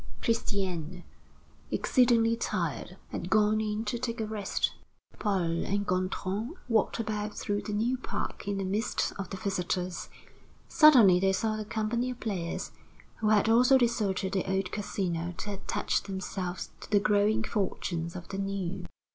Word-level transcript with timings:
Christiane, 0.19 1.03
exceedingly 1.69 2.35
tired, 2.35 2.97
had 3.09 3.29
gone 3.29 3.61
in 3.61 3.85
to 3.85 3.99
take 3.99 4.19
a 4.19 4.25
rest. 4.25 4.71
Paul 5.19 5.63
and 5.63 5.85
Gontran 5.85 6.53
walked 6.67 6.99
about 6.99 7.35
through 7.37 7.61
the 7.61 7.73
new 7.73 7.97
park 7.99 8.47
in 8.47 8.57
the 8.57 8.63
midst 8.63 9.13
of 9.19 9.29
the 9.29 9.37
visitors. 9.37 10.09
Suddenly 10.67 11.19
they 11.19 11.33
saw 11.33 11.55
the 11.55 11.65
company 11.65 12.09
of 12.09 12.19
players, 12.19 12.71
who 13.17 13.29
had 13.29 13.47
also 13.47 13.77
deserted 13.77 14.31
the 14.33 14.49
old 14.51 14.71
Casino, 14.71 15.35
to 15.37 15.53
attach 15.53 16.01
themselves 16.01 16.71
to 16.79 16.89
the 16.89 16.99
growing 16.99 17.43
fortunes 17.43 18.15
of 18.15 18.27
the 18.29 18.39
new. 18.39 18.87